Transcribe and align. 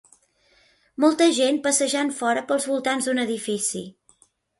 Molta 1.03 1.27
gent 1.39 1.59
passejant 1.67 2.09
fora 2.21 2.43
pels 2.53 2.65
voltants 2.71 3.11
d'un 3.11 3.21
edifici. 3.25 3.83